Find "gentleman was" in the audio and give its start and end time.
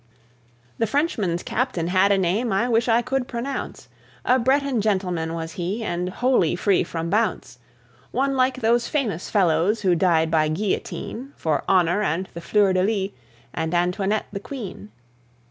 4.81-5.51